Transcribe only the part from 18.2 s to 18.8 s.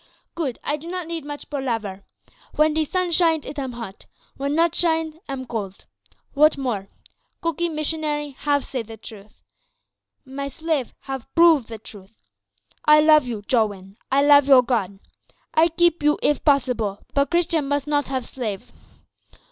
slave.